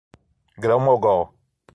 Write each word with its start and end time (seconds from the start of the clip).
Grão 0.57 0.79
Mogol 0.79 1.29